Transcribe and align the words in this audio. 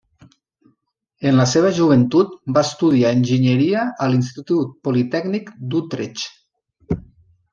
En 1.31 1.35
la 1.39 1.43
seva 1.51 1.69
joventut 1.79 2.31
va 2.55 2.63
estudiar 2.69 3.11
enginyeria 3.17 3.83
a 4.05 4.09
l'Institut 4.13 4.73
Politècnic 4.89 5.55
d'Utrecht. 5.75 6.99